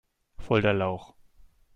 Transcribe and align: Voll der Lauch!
Voll 0.39 0.63
der 0.63 0.73
Lauch! 0.73 1.13